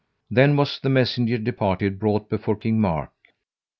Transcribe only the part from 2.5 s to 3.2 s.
King Mark.